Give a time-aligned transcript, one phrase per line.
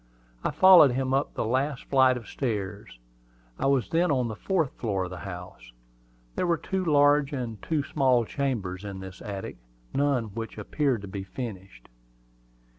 [0.43, 2.97] I followed him up the last flight of stairs.
[3.59, 5.73] I was then on the fourth floor of the house.
[6.35, 9.57] There were two large and two small chambers in this attic,
[9.93, 11.87] none of which appeared to be furnished.